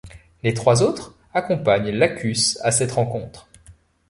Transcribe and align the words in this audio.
Les 0.41 0.55
trois 0.55 0.81
autres 0.81 1.13
accompagnent 1.31 1.91
Lacus 1.91 2.57
à 2.63 2.71
cette 2.71 2.91
rencontre. 2.93 3.47